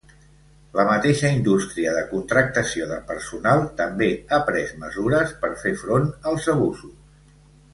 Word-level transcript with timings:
La 0.77 0.83
mateixa 0.85 1.29
indústria 1.39 1.91
de 1.97 2.01
contractació 2.13 2.87
de 2.93 2.97
personal 3.11 3.61
també 3.83 4.09
ha 4.31 4.41
pres 4.49 4.73
mesures 4.85 5.35
per 5.45 5.53
fer 5.65 5.75
front 5.85 6.09
als 6.33 6.49
abusos. 6.57 6.99